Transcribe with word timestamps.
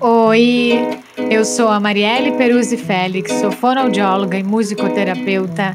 Oi, 0.00 0.72
eu 1.30 1.46
sou 1.46 1.68
a 1.68 1.80
Marielle 1.80 2.36
Peruzzi 2.36 2.76
Félix, 2.76 3.32
sou 3.40 3.50
fonoaudióloga 3.50 4.38
e 4.38 4.42
musicoterapeuta, 4.42 5.74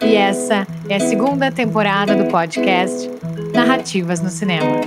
e 0.00 0.14
essa 0.14 0.66
é 0.88 0.94
a 0.94 1.00
segunda 1.00 1.52
temporada 1.52 2.16
do 2.16 2.30
podcast 2.30 3.10
Narrativas 3.52 4.22
no 4.22 4.30
Cinema. 4.30 4.80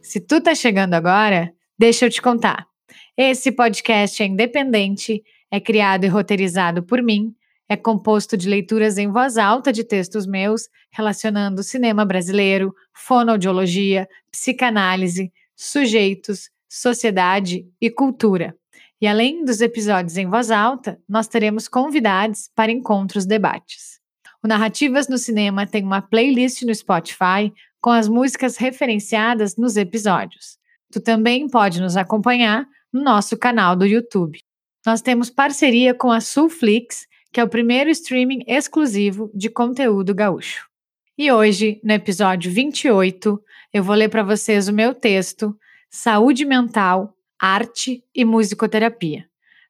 Se 0.00 0.20
tu 0.20 0.40
tá 0.40 0.54
chegando 0.54 0.94
agora, 0.94 1.52
deixa 1.78 2.06
eu 2.06 2.10
te 2.10 2.22
contar. 2.22 2.66
Esse 3.14 3.52
podcast 3.52 4.22
é 4.22 4.26
independente, 4.26 5.22
é 5.50 5.60
criado 5.60 6.04
e 6.04 6.08
roteirizado 6.08 6.82
por 6.82 7.02
mim, 7.02 7.34
é 7.70 7.76
composto 7.76 8.36
de 8.36 8.48
leituras 8.48 8.98
em 8.98 9.12
voz 9.12 9.38
alta 9.38 9.72
de 9.72 9.84
textos 9.84 10.26
meus 10.26 10.68
relacionando 10.90 11.62
cinema 11.62 12.04
brasileiro, 12.04 12.74
fonoaudiologia, 12.92 14.08
psicanálise, 14.28 15.32
sujeitos, 15.54 16.50
sociedade 16.68 17.64
e 17.80 17.88
cultura. 17.88 18.56
E 19.00 19.06
além 19.06 19.44
dos 19.44 19.60
episódios 19.60 20.16
em 20.16 20.28
voz 20.28 20.50
alta, 20.50 21.00
nós 21.08 21.28
teremos 21.28 21.68
convidados 21.68 22.50
para 22.56 22.72
encontros 22.72 23.24
debates. 23.24 24.00
O 24.42 24.48
Narrativas 24.48 25.06
no 25.06 25.16
Cinema 25.16 25.64
tem 25.64 25.84
uma 25.84 26.02
playlist 26.02 26.62
no 26.62 26.74
Spotify 26.74 27.52
com 27.80 27.90
as 27.90 28.08
músicas 28.08 28.56
referenciadas 28.56 29.56
nos 29.56 29.76
episódios. 29.76 30.58
Tu 30.90 31.00
também 31.00 31.48
pode 31.48 31.80
nos 31.80 31.96
acompanhar 31.96 32.66
no 32.92 33.00
nosso 33.00 33.38
canal 33.38 33.76
do 33.76 33.86
YouTube. 33.86 34.40
Nós 34.84 35.00
temos 35.00 35.30
parceria 35.30 35.94
com 35.94 36.10
a 36.10 36.20
Sulflix 36.20 37.08
que 37.32 37.40
é 37.40 37.44
o 37.44 37.48
primeiro 37.48 37.90
streaming 37.90 38.42
exclusivo 38.46 39.30
de 39.34 39.48
conteúdo 39.48 40.14
gaúcho. 40.14 40.68
E 41.16 41.30
hoje, 41.30 41.80
no 41.84 41.92
episódio 41.92 42.50
28, 42.50 43.42
eu 43.72 43.84
vou 43.84 43.94
ler 43.94 44.08
para 44.08 44.22
vocês 44.22 44.68
o 44.68 44.72
meu 44.72 44.94
texto 44.94 45.56
Saúde 45.88 46.44
Mental, 46.44 47.14
Arte 47.38 48.04
e 48.14 48.24
Musicoterapia. 48.24 49.28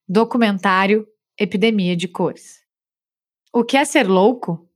Documentário 0.09 1.07
Epidemia 1.39 1.97
de 1.97 2.09
Cores. 2.09 2.61
O 3.53 3.65
que 3.65 3.77
é 3.77 3.85
ser 3.85 4.09
louco? 4.09 4.69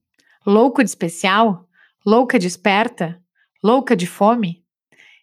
Louco 0.47 0.83
de 0.83 0.91
especial? 0.91 1.69
Louca 2.05 2.39
de 2.39 2.47
esperta? 2.47 3.21
Louca 3.63 3.97
de 3.97 4.07
fome? 4.07 4.65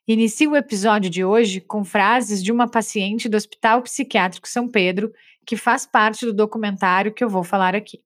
Inicio 0.08 0.52
o 0.52 0.56
episódio 0.56 1.10
de 1.10 1.24
hoje 1.24 1.62
com 1.62 1.84
frases 1.84 2.44
de 2.44 2.52
uma 2.52 2.68
paciente 2.68 3.30
do 3.30 3.38
Hospital 3.38 3.82
Psiquiátrico 3.84 4.48
São 4.48 4.68
Pedro 4.68 5.14
que 5.46 5.58
faz 5.58 5.86
parte 5.86 6.26
do 6.26 6.34
documentário 6.34 7.14
que 7.14 7.24
eu 7.24 7.30
vou 7.30 7.44
falar 7.44 7.76
aqui. 7.76 8.02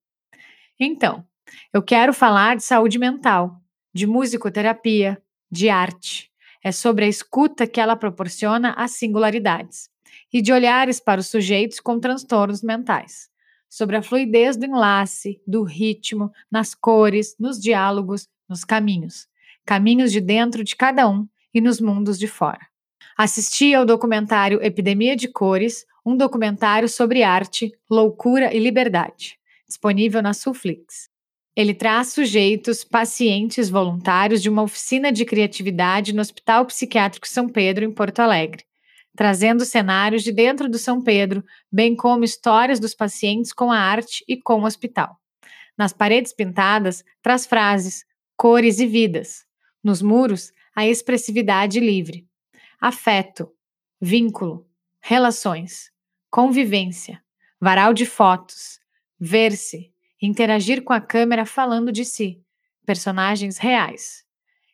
Então, 0.79 1.25
eu 1.73 1.81
quero 1.81 2.13
falar 2.13 2.55
de 2.55 2.63
saúde 2.63 2.97
mental, 2.97 3.61
de 3.93 4.07
musicoterapia, 4.07 5.21
de 5.49 5.69
arte. 5.69 6.31
É 6.63 6.71
sobre 6.71 7.05
a 7.05 7.07
escuta 7.07 7.67
que 7.67 7.79
ela 7.79 7.95
proporciona 7.95 8.71
às 8.71 8.91
singularidades 8.91 9.89
e 10.33 10.41
de 10.41 10.51
olhares 10.51 10.99
para 10.99 11.21
os 11.21 11.27
sujeitos 11.27 11.79
com 11.79 11.99
transtornos 11.99 12.61
mentais. 12.61 13.29
Sobre 13.69 13.95
a 13.95 14.01
fluidez 14.01 14.57
do 14.57 14.65
enlace, 14.65 15.41
do 15.45 15.63
ritmo, 15.63 16.31
nas 16.51 16.73
cores, 16.73 17.35
nos 17.39 17.59
diálogos, 17.59 18.27
nos 18.47 18.63
caminhos. 18.63 19.27
Caminhos 19.65 20.11
de 20.11 20.21
dentro 20.21 20.63
de 20.63 20.75
cada 20.75 21.07
um 21.07 21.27
e 21.53 21.61
nos 21.61 21.79
mundos 21.79 22.17
de 22.17 22.27
fora. 22.27 22.67
Assisti 23.17 23.73
ao 23.73 23.85
documentário 23.85 24.61
Epidemia 24.61 25.15
de 25.15 25.29
Cores, 25.29 25.85
um 26.05 26.17
documentário 26.17 26.89
sobre 26.89 27.23
arte, 27.23 27.71
loucura 27.89 28.53
e 28.53 28.59
liberdade, 28.59 29.39
disponível 29.65 30.21
na 30.21 30.33
Sulflix. 30.33 31.09
Ele 31.55 31.73
traz 31.73 32.09
sujeitos, 32.09 32.83
pacientes 32.83 33.69
voluntários 33.69 34.41
de 34.41 34.49
uma 34.49 34.63
oficina 34.63 35.13
de 35.13 35.23
criatividade 35.23 36.13
no 36.13 36.19
Hospital 36.19 36.65
Psiquiátrico 36.65 37.25
São 37.25 37.47
Pedro, 37.47 37.85
em 37.85 37.91
Porto 37.91 38.19
Alegre, 38.19 38.65
trazendo 39.15 39.63
cenários 39.63 40.21
de 40.21 40.33
dentro 40.33 40.67
do 40.69 40.77
São 40.77 41.01
Pedro, 41.01 41.41
bem 41.71 41.95
como 41.95 42.25
histórias 42.25 42.81
dos 42.81 42.93
pacientes 42.93 43.53
com 43.53 43.71
a 43.71 43.79
arte 43.79 44.25
e 44.27 44.35
com 44.35 44.59
o 44.59 44.65
hospital. 44.65 45.17
Nas 45.77 45.93
paredes 45.93 46.33
pintadas, 46.33 47.01
traz 47.21 47.45
frases, 47.45 48.03
cores 48.35 48.79
e 48.79 48.85
vidas. 48.85 49.45
Nos 49.81 50.01
muros, 50.01 50.51
a 50.75 50.85
expressividade 50.85 51.79
livre 51.79 52.27
afeto, 52.79 53.51
vínculo, 53.99 54.67
relações, 55.01 55.91
convivência, 56.29 57.21
varal 57.59 57.93
de 57.93 58.05
fotos, 58.05 58.79
ver-se, 59.19 59.91
interagir 60.21 60.83
com 60.83 60.93
a 60.93 61.01
câmera 61.01 61.45
falando 61.45 61.91
de 61.91 62.03
si, 62.03 62.41
personagens 62.85 63.57
reais. 63.57 64.23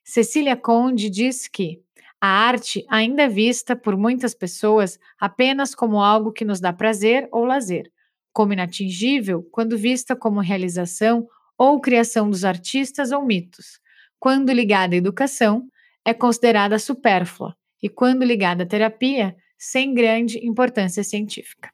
Cecília 0.03 0.55
Conde 0.55 1.09
diz 1.09 1.47
que 1.47 1.81
a 2.19 2.27
arte 2.27 2.85
ainda 2.89 3.23
é 3.23 3.27
vista 3.27 3.75
por 3.75 3.97
muitas 3.97 4.35
pessoas 4.35 4.99
apenas 5.19 5.73
como 5.73 6.01
algo 6.01 6.31
que 6.31 6.45
nos 6.45 6.59
dá 6.59 6.71
prazer 6.71 7.27
ou 7.31 7.45
lazer, 7.45 7.91
como 8.31 8.53
inatingível 8.53 9.43
quando 9.51 9.77
vista 9.77 10.15
como 10.15 10.39
realização 10.39 11.27
ou 11.57 11.81
criação 11.81 12.29
dos 12.29 12.43
artistas 12.43 13.11
ou 13.11 13.25
mitos. 13.25 13.79
Quando 14.19 14.51
ligada 14.51 14.93
à 14.93 14.97
educação, 14.97 15.67
é 16.05 16.13
considerada 16.13 16.77
supérflua, 16.77 17.55
e, 17.81 17.89
quando 17.89 18.23
ligada 18.23 18.63
à 18.63 18.65
terapia, 18.65 19.35
sem 19.57 19.93
grande 19.93 20.45
importância 20.45 21.03
científica. 21.03 21.69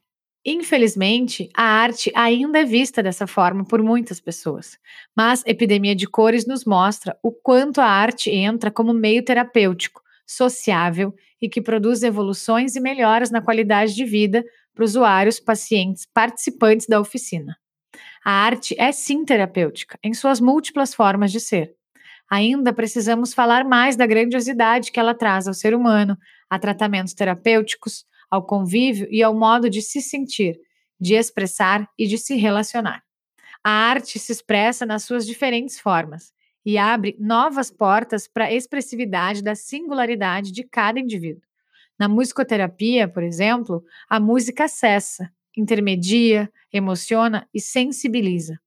Infelizmente, 0.46 1.50
a 1.54 1.64
arte 1.64 2.12
ainda 2.16 2.60
é 2.60 2.64
vista 2.64 3.04
dessa 3.04 3.28
forma 3.28 3.66
por 3.66 3.84
muitas 3.84 4.20
pessoas, 4.22 4.78
mas 5.16 5.44
Epidemia 5.46 5.94
de 5.94 6.08
Cores 6.08 6.48
nos 6.48 6.64
mostra 6.64 7.18
o 7.22 7.32
quanto 7.34 7.82
a 7.82 7.86
arte 7.86 8.30
entra 8.30 8.72
como 8.72 8.94
meio 8.94 9.24
terapêutico, 9.26 10.02
sociável 10.26 11.14
e 11.42 11.50
que 11.50 11.62
produz 11.62 12.02
evoluções 12.02 12.76
e 12.76 12.80
melhoras 12.80 13.30
na 13.30 13.42
qualidade 13.42 13.94
de 13.94 14.06
vida 14.06 14.44
para 14.74 14.86
usuários, 14.86 15.40
pacientes, 15.40 16.06
participantes 16.14 16.88
da 16.88 17.00
oficina. 17.00 17.58
A 18.24 18.32
arte 18.32 18.76
é 18.80 18.92
sim 18.92 19.26
terapêutica, 19.26 19.98
em 20.04 20.14
suas 20.14 20.40
múltiplas 20.40 20.94
formas 20.94 21.32
de 21.32 21.40
ser. 21.40 21.74
Ainda 22.30 22.74
precisamos 22.74 23.34
falar 23.34 23.64
mais 23.64 23.96
da 23.96 24.06
grandiosidade 24.06 24.92
que 24.92 25.00
ela 25.00 25.14
traz 25.14 25.48
ao 25.48 25.54
ser 25.54 25.74
humano, 25.74 26.18
a 26.50 26.60
tratamentos 26.60 27.14
terapêuticos, 27.14 28.06
ao 28.30 28.46
convívio 28.46 29.08
e 29.10 29.24
ao 29.24 29.34
modo 29.34 29.70
de 29.70 29.82
se 29.82 30.02
sentir, 30.02 30.60
de 31.00 31.16
expressar 31.16 31.88
e 31.98 32.06
de 32.06 32.18
se 32.18 32.36
relacionar. 32.36 33.02
A 33.64 33.70
arte 33.72 34.20
se 34.20 34.32
expressa 34.32 34.86
nas 34.86 35.04
suas 35.04 35.26
diferentes 35.26 35.80
formas 35.80 36.34
e 36.66 36.78
abre 36.78 37.16
novas 37.20 37.72
portas 37.72 38.28
para 38.28 38.46
a 38.46 38.54
expressividade 38.54 39.42
da 39.42 39.56
singularidade 39.56 40.52
de 40.52 40.64
cada 40.64 41.00
indivíduo. 41.00 41.42
Na 41.98 42.08
musicoterapia, 42.08 43.08
por 43.08 43.24
exemplo, 43.24 43.84
a 44.10 44.20
música 44.20 44.66
acessa, 44.66 45.32
intermedia, 45.56 46.52
emociona 46.72 47.48
e 47.54 47.60
sensibiliza. 47.60 48.60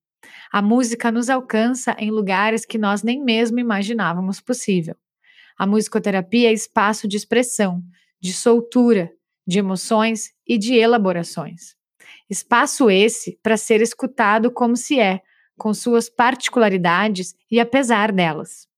A 0.53 0.61
música 0.61 1.11
nos 1.11 1.29
alcança 1.31 1.95
em 1.99 2.11
lugares 2.11 2.65
que 2.65 2.79
nós 2.79 3.03
nem 3.03 3.23
mesmo 3.23 3.59
imaginávamos 3.59 4.41
possível. 4.41 4.97
A 5.59 5.67
musicoterapia 5.67 6.49
é 6.49 6.53
espaço 6.53 7.07
de 7.07 7.17
expressão, 7.17 7.83
de 8.21 8.33
soltura, 8.33 9.11
de 9.47 9.59
emoções 9.59 10.31
e 10.47 10.57
de 10.57 10.75
elaborações. 10.75 11.75
Espaço 12.29 12.91
esse 12.91 13.39
para 13.43 13.57
ser 13.57 13.83
escutado 13.83 14.51
como 14.51 14.77
se 14.77 14.99
é, 14.99 15.21
com 15.59 15.75
suas 15.75 16.09
particularidades 16.09 17.35
e 17.51 17.61
apesar 17.61 18.13
delas. 18.13 18.69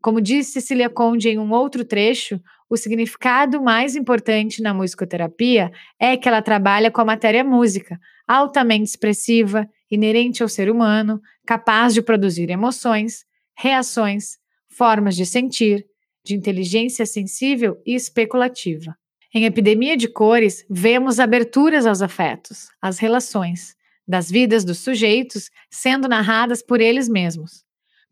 Como 0.00 0.20
disse 0.20 0.52
Cecília 0.52 0.88
Conde 0.88 1.28
em 1.28 1.38
um 1.38 1.50
outro 1.52 1.84
trecho, 1.84 2.40
o 2.70 2.76
significado 2.76 3.60
mais 3.60 3.96
importante 3.96 4.62
na 4.62 4.72
musicoterapia 4.72 5.72
é 5.98 6.16
que 6.16 6.28
ela 6.28 6.40
trabalha 6.40 6.90
com 6.90 7.00
a 7.00 7.04
matéria 7.04 7.42
música, 7.42 7.98
altamente 8.26 8.84
expressiva, 8.84 9.68
inerente 9.90 10.42
ao 10.42 10.48
ser 10.48 10.70
humano, 10.70 11.20
capaz 11.46 11.92
de 11.92 12.02
produzir 12.02 12.50
emoções, 12.50 13.24
reações, 13.56 14.38
formas 14.68 15.16
de 15.16 15.26
sentir, 15.26 15.86
de 16.24 16.34
inteligência 16.34 17.04
sensível 17.04 17.80
e 17.84 17.94
especulativa. 17.94 18.96
Em 19.34 19.44
Epidemia 19.44 19.96
de 19.96 20.08
Cores, 20.08 20.64
vemos 20.68 21.20
aberturas 21.20 21.86
aos 21.86 22.02
afetos, 22.02 22.68
às 22.80 22.98
relações, 22.98 23.76
das 24.06 24.28
vidas 24.30 24.64
dos 24.64 24.78
sujeitos 24.78 25.50
sendo 25.70 26.08
narradas 26.08 26.62
por 26.62 26.80
eles 26.80 27.08
mesmos, 27.08 27.64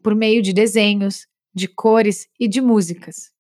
por 0.03 0.15
meio 0.15 0.41
de 0.41 0.53
desenhos, 0.53 1.27
de 1.53 1.67
cores 1.67 2.29
e 2.39 2.47
de 2.47 2.61
músicas. 2.61 3.33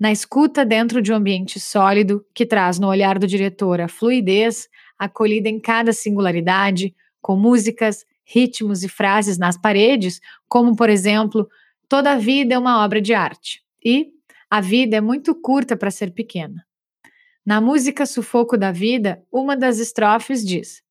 Na 0.00 0.10
escuta 0.10 0.64
dentro 0.64 1.02
de 1.02 1.12
um 1.12 1.16
ambiente 1.16 1.60
sólido, 1.60 2.24
que 2.34 2.46
traz 2.46 2.78
no 2.78 2.88
olhar 2.88 3.18
do 3.18 3.26
diretor 3.26 3.80
a 3.80 3.88
fluidez, 3.88 4.68
acolhida 4.98 5.48
em 5.48 5.60
cada 5.60 5.92
singularidade, 5.92 6.94
com 7.20 7.36
músicas, 7.36 8.04
ritmos 8.24 8.82
e 8.82 8.88
frases 8.88 9.38
nas 9.38 9.56
paredes, 9.56 10.20
como, 10.48 10.76
por 10.76 10.90
exemplo, 10.90 11.48
Toda 11.88 12.12
a 12.12 12.18
vida 12.18 12.54
é 12.54 12.58
uma 12.58 12.84
obra 12.84 13.00
de 13.00 13.14
arte 13.14 13.64
e 13.82 14.12
A 14.50 14.60
vida 14.60 14.96
é 14.96 15.00
muito 15.00 15.34
curta 15.34 15.76
para 15.76 15.90
ser 15.90 16.12
pequena. 16.12 16.66
Na 17.44 17.60
música 17.60 18.06
Sufoco 18.06 18.56
da 18.56 18.70
Vida, 18.70 19.22
uma 19.32 19.56
das 19.56 19.78
estrofes 19.78 20.44
diz: 20.44 20.82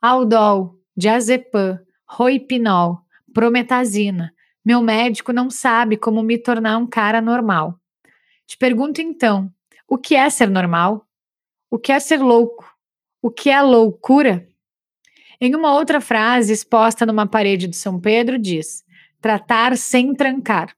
Aldol, 0.00 0.78
Diazepam, 0.96 1.78
Roipinol, 2.06 3.00
prometazina. 3.32 4.34
Meu 4.64 4.82
médico 4.82 5.32
não 5.32 5.50
sabe 5.50 5.96
como 5.96 6.22
me 6.22 6.36
tornar 6.36 6.78
um 6.78 6.86
cara 6.86 7.20
normal. 7.20 7.78
Te 8.46 8.56
pergunto 8.56 9.02
então: 9.02 9.50
o 9.88 9.96
que 9.98 10.14
é 10.14 10.28
ser 10.30 10.48
normal? 10.48 11.06
O 11.70 11.78
que 11.78 11.92
é 11.92 12.00
ser 12.00 12.18
louco? 12.18 12.70
O 13.20 13.30
que 13.30 13.50
é 13.50 13.60
loucura? 13.60 14.46
Em 15.40 15.54
uma 15.54 15.74
outra 15.74 16.00
frase 16.00 16.52
exposta 16.52 17.04
numa 17.04 17.26
parede 17.26 17.66
de 17.66 17.76
São 17.76 18.00
Pedro, 18.00 18.38
diz: 18.38 18.84
tratar 19.20 19.76
sem 19.76 20.14
trancar. 20.14 20.74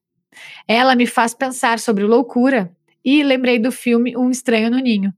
Ela 0.66 0.94
me 0.94 1.06
faz 1.06 1.34
pensar 1.34 1.78
sobre 1.78 2.04
loucura 2.04 2.74
e 3.04 3.22
lembrei 3.22 3.58
do 3.58 3.72
filme 3.72 4.16
Um 4.16 4.30
Estranho 4.30 4.70
no 4.70 4.78
Ninho, 4.78 5.12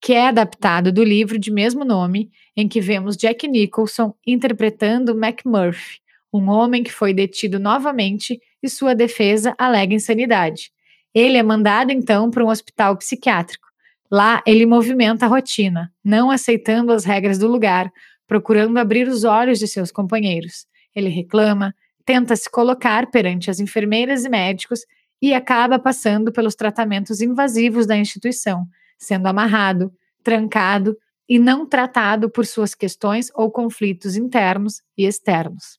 que 0.00 0.12
é 0.12 0.28
adaptado 0.28 0.92
do 0.92 1.02
livro 1.02 1.38
de 1.38 1.50
mesmo 1.50 1.84
nome, 1.84 2.30
em 2.56 2.68
que 2.68 2.80
vemos 2.80 3.16
Jack 3.16 3.48
Nicholson 3.48 4.14
interpretando 4.26 5.12
McMurphy, 5.12 6.00
um 6.32 6.48
homem 6.50 6.82
que 6.82 6.92
foi 6.92 7.14
detido 7.14 7.58
novamente 7.58 8.40
e 8.62 8.68
sua 8.68 8.94
defesa 8.94 9.54
alega 9.56 9.94
insanidade. 9.94 10.70
Ele 11.14 11.38
é 11.38 11.42
mandado 11.42 11.92
então 11.92 12.30
para 12.30 12.44
um 12.44 12.48
hospital 12.48 12.96
psiquiátrico. 12.96 13.68
Lá 14.10 14.42
ele 14.46 14.66
movimenta 14.66 15.26
a 15.26 15.28
rotina, 15.28 15.92
não 16.04 16.30
aceitando 16.30 16.92
as 16.92 17.04
regras 17.04 17.38
do 17.38 17.48
lugar, 17.48 17.90
procurando 18.26 18.78
abrir 18.78 19.08
os 19.08 19.24
olhos 19.24 19.58
de 19.58 19.68
seus 19.68 19.90
companheiros. 19.90 20.66
Ele 20.94 21.08
reclama, 21.08 21.74
tenta 22.04 22.36
se 22.36 22.50
colocar 22.50 23.10
perante 23.10 23.50
as 23.50 23.60
enfermeiras 23.60 24.24
e 24.24 24.28
médicos 24.28 24.80
e 25.20 25.32
acaba 25.32 25.78
passando 25.78 26.32
pelos 26.32 26.54
tratamentos 26.54 27.20
invasivos 27.20 27.86
da 27.86 27.96
instituição, 27.96 28.66
sendo 28.98 29.26
amarrado, 29.26 29.92
trancado 30.22 30.96
e 31.28 31.38
não 31.38 31.66
tratado 31.66 32.30
por 32.30 32.46
suas 32.46 32.74
questões 32.74 33.30
ou 33.34 33.50
conflitos 33.50 34.16
internos 34.16 34.82
e 34.96 35.06
externos. 35.06 35.78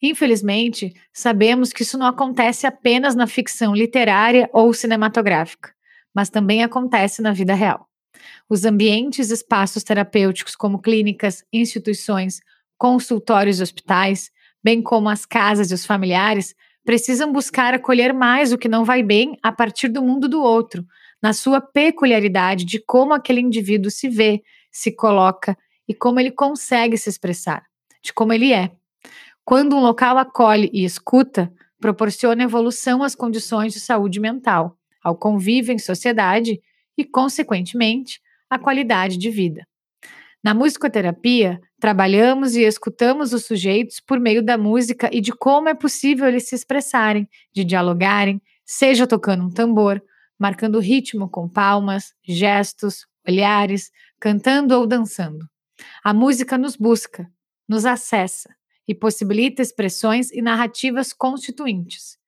Infelizmente, 0.00 0.92
sabemos 1.12 1.72
que 1.72 1.82
isso 1.82 1.96
não 1.96 2.06
acontece 2.06 2.66
apenas 2.66 3.14
na 3.14 3.26
ficção 3.26 3.74
literária 3.74 4.48
ou 4.52 4.72
cinematográfica, 4.74 5.72
mas 6.14 6.28
também 6.28 6.62
acontece 6.62 7.22
na 7.22 7.32
vida 7.32 7.54
real. 7.54 7.88
Os 8.48 8.64
ambientes 8.64 9.30
e 9.30 9.34
espaços 9.34 9.82
terapêuticos, 9.82 10.54
como 10.54 10.80
clínicas, 10.80 11.44
instituições, 11.52 12.40
consultórios 12.78 13.60
e 13.60 13.62
hospitais, 13.62 14.30
bem 14.62 14.82
como 14.82 15.08
as 15.08 15.24
casas 15.24 15.70
e 15.70 15.74
os 15.74 15.86
familiares, 15.86 16.54
precisam 16.84 17.32
buscar 17.32 17.74
acolher 17.74 18.12
mais 18.12 18.52
o 18.52 18.58
que 18.58 18.68
não 18.68 18.84
vai 18.84 19.02
bem 19.02 19.38
a 19.42 19.50
partir 19.50 19.88
do 19.88 20.02
mundo 20.02 20.28
do 20.28 20.42
outro, 20.42 20.84
na 21.22 21.32
sua 21.32 21.60
peculiaridade 21.60 22.64
de 22.64 22.78
como 22.78 23.14
aquele 23.14 23.40
indivíduo 23.40 23.90
se 23.90 24.08
vê, 24.08 24.42
se 24.70 24.92
coloca 24.92 25.56
e 25.88 25.94
como 25.94 26.20
ele 26.20 26.30
consegue 26.30 26.98
se 26.98 27.08
expressar, 27.08 27.64
de 28.02 28.12
como 28.12 28.32
ele 28.32 28.52
é. 28.52 28.70
Quando 29.44 29.76
um 29.76 29.80
local 29.80 30.18
acolhe 30.18 30.70
e 30.72 30.84
escuta, 30.84 31.52
proporciona 31.80 32.42
evolução 32.42 33.02
às 33.02 33.14
condições 33.14 33.72
de 33.72 33.80
saúde 33.80 34.20
mental, 34.20 34.76
ao 35.02 35.16
convívio 35.16 35.72
em 35.72 35.78
sociedade 35.78 36.60
e, 36.96 37.04
consequentemente, 37.04 38.20
à 38.48 38.58
qualidade 38.58 39.16
de 39.16 39.30
vida. 39.30 39.66
Na 40.42 40.52
musicoterapia, 40.52 41.58
trabalhamos 41.80 42.54
e 42.54 42.62
escutamos 42.62 43.32
os 43.32 43.46
sujeitos 43.46 43.98
por 43.98 44.20
meio 44.20 44.44
da 44.44 44.58
música 44.58 45.08
e 45.12 45.20
de 45.20 45.32
como 45.32 45.68
é 45.68 45.74
possível 45.74 46.28
eles 46.28 46.48
se 46.48 46.54
expressarem, 46.54 47.26
de 47.52 47.64
dialogarem, 47.64 48.42
seja 48.64 49.06
tocando 49.06 49.44
um 49.44 49.50
tambor, 49.50 50.02
marcando 50.38 50.78
ritmo 50.78 51.28
com 51.28 51.48
palmas, 51.48 52.12
gestos, 52.22 53.06
olhares, 53.26 53.90
cantando 54.20 54.74
ou 54.78 54.86
dançando. 54.86 55.48
A 56.02 56.12
música 56.12 56.58
nos 56.58 56.76
busca, 56.76 57.26
nos 57.68 57.86
acessa 57.86 58.54
e 58.86 58.94
possibilita 58.94 59.62
expressões 59.62 60.30
e 60.30 60.42
narrativas 60.42 61.12
constituintes. 61.12 62.18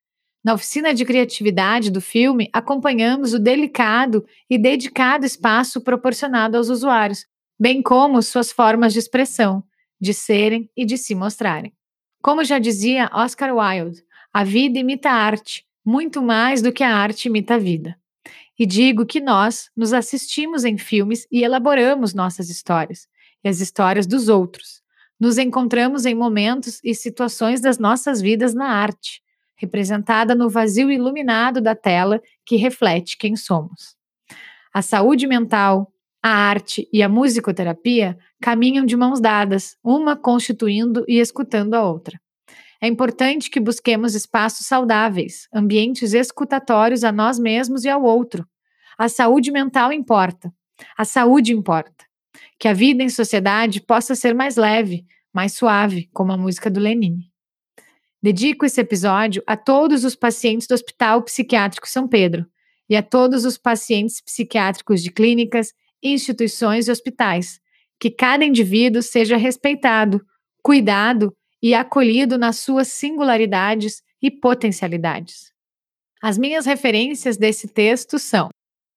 Na 0.47 0.55
oficina 0.55 0.95
de 0.95 1.05
criatividade 1.05 1.91
do 1.91 2.01
filme, 2.01 2.49
acompanhamos 2.53 3.35
o 3.35 3.39
delicado 3.41 4.25
e 4.49 4.57
dedicado 4.57 5.27
espaço 5.27 5.81
proporcionado 5.81 6.57
aos 6.57 6.69
usuários, 6.69 7.27
bem 7.59 7.83
como 7.83 8.23
suas 8.23 8.53
formas 8.53 8.93
de 8.93 9.01
expressão, 9.01 9.65
de 10.01 10.15
serem 10.15 10.71
e 10.77 10.85
de 10.85 10.97
se 10.97 11.17
mostrarem. 11.17 11.73
Como 12.23 12.45
já 12.45 12.61
dizia 12.61 13.11
Oscar 13.13 13.53
Wilde, 13.57 14.05
a 14.33 14.45
vida 14.45 14.79
imita 14.79 15.11
a 15.11 15.15
arte, 15.15 15.67
muito 15.85 16.23
mais 16.23 16.63
do 16.63 16.73
que 16.73 16.85
a 16.85 16.95
arte 16.95 17.27
imita 17.27 17.57
a 17.57 17.59
vida. 17.59 17.99
E 18.57 18.65
digo 18.65 19.05
que 19.05 19.21
nós 19.21 19.69
nos 19.77 19.93
assistimos 19.93 20.65
em 20.65 20.79
filmes 20.79 21.27
e 21.29 21.43
elaboramos 21.43 22.15
nossas 22.15 22.49
histórias, 22.51 23.09
e 23.43 23.49
as 23.49 23.59
histórias 23.59 24.07
dos 24.07 24.29
outros. 24.29 24.81
Nos 25.19 25.39
encontramos 25.39 26.07
em 26.07 26.15
momentos 26.15 26.79
e 26.85 26.95
situações 26.95 27.61
das 27.61 27.81
nossas 27.81 28.21
vidas 28.21 28.55
na 28.55 28.69
arte, 28.69 29.26
representada 29.57 30.35
no 30.35 30.49
vazio 30.49 30.91
iluminado 30.91 31.61
da 31.61 31.75
tela 31.75 32.21
que 32.45 32.57
reflete 32.57 33.17
quem 33.17 33.37
somos. 33.37 33.97
A 34.73 34.83
saúde 34.83 35.27
mental, 35.27 35.91
a 36.23 36.29
arte 36.29 36.89
e 36.93 37.03
a 37.03 37.09
musicoterapia 37.09 38.19
caminham 38.41 38.85
de 38.85 38.97
mãos 38.97 39.21
dadas, 39.21 39.77
uma 39.83 40.17
constituindo 40.17 41.05
e 41.09 41.19
escutando 41.19 41.75
a 41.75 41.85
outra. 41.85 42.21
É 42.81 42.87
importante 42.87 43.49
que 43.49 43.59
busquemos 43.59 44.15
espaços 44.15 44.67
saudáveis, 44.67 45.49
ambientes 45.53 46.13
escutatórios 46.13 47.05
a 47.05 47.13
nós 47.13 47.39
mesmos 47.39 47.85
e 47.85 47.89
ao 47.89 48.03
outro. 48.03 48.47
A 48.99 49.09
saúde 49.09 49.51
mental 49.51 49.93
importa. 49.93 50.53
A 50.97 51.05
saúde 51.05 51.53
importa. 51.53 52.05
Que 52.59 52.69
a 52.69 52.73
vida 52.73 53.03
em 53.03 53.09
sociedade 53.09 53.81
possa 53.81 54.15
ser 54.15 54.35
mais 54.35 54.57
leve, 54.57 55.07
mais 55.33 55.55
suave, 55.55 56.09
como 56.13 56.33
a 56.33 56.37
música 56.37 56.71
do 56.71 56.81
Lenine. 56.81 57.31
Dedico 58.23 58.65
esse 58.65 58.81
episódio 58.81 59.43
a 59.47 59.57
todos 59.57 60.05
os 60.05 60.17
pacientes 60.17 60.67
do 60.67 60.75
Hospital 60.75 61.23
Psiquiátrico 61.23 61.89
São 61.89 62.09
Pedro 62.09 62.47
e 62.89 62.97
a 62.97 63.03
todos 63.03 63.45
os 63.45 63.59
pacientes 63.59 64.21
psiquiátricos 64.21 65.03
de 65.03 65.11
clínicas 65.11 65.73
instituições 66.03 66.89
e 66.89 66.91
hospitais, 66.91 67.61
que 67.99 68.11
cada 68.11 68.45
indivíduo 68.45 69.03
seja 69.03 69.37
respeitado, 69.37 70.25
cuidado 70.63 71.35
e 71.63 71.75
acolhido 71.75 72.39
nas 72.39 72.57
suas 72.57 72.89
singularidades 72.89 74.03
e 74.23 74.31
potencialidades. 74.31 75.51
As 76.23 76.39
minhas 76.39 76.67
referências 76.67 77.37
desse 77.37 77.69
texto 77.69 78.19
são 78.19 78.49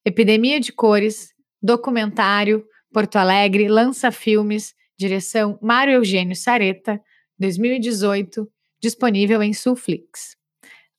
Epidemia 0.06 0.60
de 0.60 0.72
Cores, 0.72 1.34
documentário, 1.62 2.66
Porto 2.92 3.18
Alegre, 3.18 3.68
Lança 3.68 4.12
Filmes, 4.12 4.74
direção 4.98 5.60
Mário 5.62 5.94
Eugênio 5.94 6.36
Sareta, 6.36 7.00
2018, 7.38 8.50
disponível 8.82 9.42
em 9.44 9.54
Sulflix. 9.54 10.36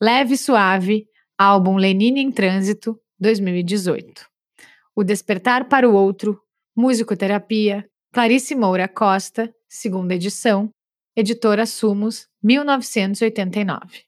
Leve 0.01 0.35
e 0.35 0.39
Suave, 0.39 1.07
álbum 1.39 1.77
Lenine 1.77 2.21
em 2.21 2.31
Trânsito, 2.31 2.99
2018. 3.19 4.27
O 4.95 5.05
Despertar 5.05 5.69
para 5.69 5.89
o 5.89 5.95
Outro, 5.95 6.41
Musicoterapia, 6.77 7.89
Clarice 8.13 8.55
Moura 8.55 8.89
Costa, 8.89 9.55
segunda 9.69 10.15
edição, 10.15 10.71
editora 11.15 11.67
Sumos, 11.67 12.27
1989. 12.43 14.05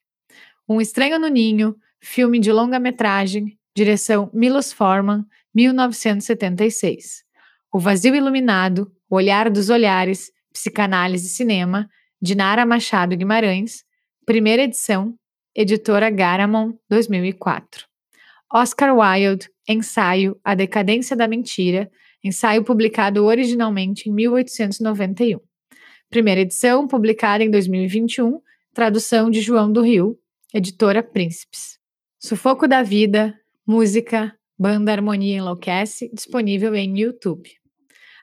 Um 0.68 0.80
Estranho 0.80 1.18
no 1.18 1.28
Ninho, 1.28 1.76
filme 2.00 2.38
de 2.38 2.50
longa-metragem, 2.50 3.58
direção 3.76 4.30
Milos 4.32 4.73
Forman, 4.73 5.25
1976. 5.54 7.23
O 7.73 7.78
Vazio 7.78 8.14
Iluminado, 8.14 8.90
O 9.08 9.16
Olhar 9.16 9.50
dos 9.50 9.70
Olhares, 9.70 10.30
Psicanálise 10.52 11.26
e 11.26 11.30
Cinema, 11.30 11.88
de 12.23 12.37
Nara 12.37 12.64
Machado 12.64 13.17
Guimarães, 13.17 13.83
primeira 14.25 14.62
edição, 14.62 15.17
editora 15.57 16.09
Garamond, 16.09 16.79
2004. 16.88 17.85
Oscar 18.55 18.97
Wilde, 18.97 19.50
Ensaio 19.69 20.38
A 20.45 20.55
Decadência 20.55 21.17
da 21.17 21.26
Mentira, 21.26 21.91
ensaio 22.23 22.62
publicado 22.62 23.25
originalmente 23.25 24.09
em 24.09 24.12
1891. 24.12 25.41
Primeira 26.09 26.43
edição, 26.43 26.87
publicada 26.87 27.43
em 27.43 27.50
2021, 27.50 28.41
tradução 28.73 29.29
de 29.29 29.41
João 29.41 29.73
do 29.73 29.83
Rio, 29.83 30.17
editora 30.55 31.02
Príncipes. 31.02 31.76
Sufoco 32.21 32.69
da 32.69 32.85
Vida, 32.85 33.37
música, 33.67 34.33
banda 34.57 34.93
Harmonia 34.93 35.38
Enlouquece, 35.38 36.09
disponível 36.14 36.73
em 36.76 37.00
YouTube. 37.00 37.50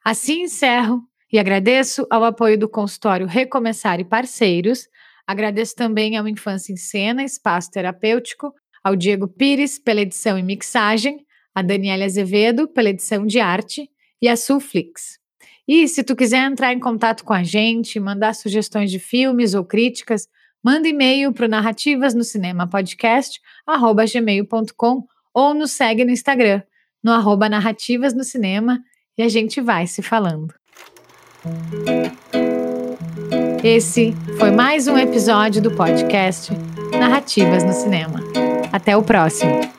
Assim 0.06 0.44
encerro 0.44 1.04
e 1.32 1.38
agradeço 1.38 2.06
ao 2.10 2.24
apoio 2.24 2.58
do 2.58 2.68
consultório 2.68 3.28
Recomeçar 3.28 4.00
e 4.00 4.06
parceiros. 4.06 4.88
Agradeço 5.28 5.76
também 5.76 6.18
ao 6.18 6.28
Infância 6.28 6.74
em 6.74 6.78
Cena, 6.78 7.24
Espaço 7.24 7.70
Terapêutico, 7.72 8.54
ao 8.84 8.96
Diego 8.96 9.28
Pires 9.28 9.78
pela 9.78 10.02
edição 10.02 10.38
e 10.38 10.44
mixagem, 10.44 11.26
a 11.54 11.62
Daniela 11.62 12.06
Azevedo 12.06 12.68
pela 12.68 12.90
edição 12.90 13.26
de 13.26 13.40
arte 13.40 13.90
e 14.22 14.28
a 14.28 14.36
Sulflix. 14.36 15.20
E 15.68 15.88
se 15.88 16.04
tu 16.04 16.16
quiser 16.16 16.50
entrar 16.50 16.74
em 16.74 16.80
contato 16.80 17.24
com 17.24 17.34
a 17.34 17.44
gente, 17.44 18.00
mandar 18.00 18.34
sugestões 18.34 18.90
de 18.90 18.98
filmes 18.98 19.54
ou 19.54 19.64
críticas, 19.64 20.28
manda 20.64 20.88
e-mail 20.88 21.32
para 21.32 21.46
o 21.46 21.50
narrativas 21.50 22.16
no 22.16 22.24
cinema 22.24 22.68
podcast 22.68 23.40
gmail.com 24.12 25.06
ou 25.32 25.54
nos 25.54 25.72
segue 25.72 26.04
no 26.04 26.12
Instagram, 26.12 26.64
no 27.04 27.12
arroba 27.12 27.48
narrativas 27.48 28.16
no 28.16 28.24
cinema, 28.24 28.80
e 29.16 29.22
a 29.22 29.30
gente 29.30 29.62
vai 29.62 29.86
se 29.86 30.02
falando. 30.02 30.59
Esse 33.64 34.16
foi 34.38 34.52
mais 34.52 34.88
um 34.88 34.98
episódio 34.98 35.62
do 35.62 35.72
podcast 35.72 36.52
Narrativas 36.98 37.64
no 37.64 37.74
Cinema. 37.74 38.20
Até 38.72 38.96
o 38.96 39.04
próximo! 39.04 39.79